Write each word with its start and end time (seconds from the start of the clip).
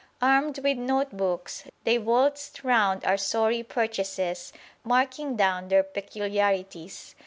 Armed 0.19 0.57
with 0.63 0.79
note 0.79 1.15
books 1.15 1.63
they 1.83 1.99
waltzed 1.99 2.63
round 2.63 3.05
our 3.05 3.17
sorry 3.17 3.61
purchases, 3.61 4.51
marking 4.83 5.35
down 5.35 5.67
their 5.67 5.83
peculiarities. 5.83 7.13